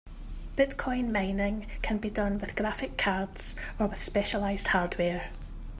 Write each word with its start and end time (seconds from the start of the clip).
Bitcoin 0.57 1.11
mining 1.11 1.67
can 1.83 1.99
be 1.99 2.09
done 2.09 2.39
with 2.39 2.55
graphic 2.55 2.97
cards 2.97 3.55
or 3.77 3.85
with 3.85 3.99
specialized 3.99 4.69
hardware. 4.69 5.29